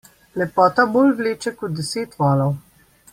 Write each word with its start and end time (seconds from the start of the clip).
Lepota 0.41 0.85
bolj 0.95 1.11
vleče 1.19 1.53
kot 1.61 1.77
deset 1.81 2.17
volov. 2.25 2.57